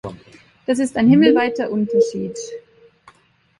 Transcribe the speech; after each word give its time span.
Das 0.65 0.79
ist 0.79 0.97
ein 0.97 1.07
himmelweiter 1.09 1.69
Unterschied. 1.69 2.35